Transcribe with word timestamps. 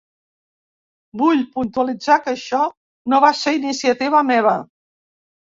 Vull 1.21 1.43
puntualitzar 1.57 2.15
que 2.23 2.33
això 2.39 2.63
no 3.15 3.21
va 3.27 3.31
ser 3.43 3.55
iniciativa 3.61 4.25
meva. 4.33 4.57